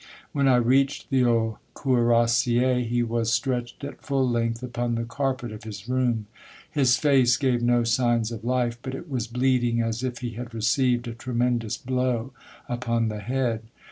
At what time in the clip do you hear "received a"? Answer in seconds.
10.55-11.13